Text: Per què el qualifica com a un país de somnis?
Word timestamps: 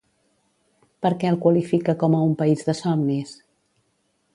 Per 1.05 1.11
què 1.23 1.29
el 1.33 1.39
qualifica 1.45 1.97
com 2.05 2.19
a 2.21 2.25
un 2.31 2.35
país 2.43 2.67
de 2.71 2.79
somnis? 2.85 3.41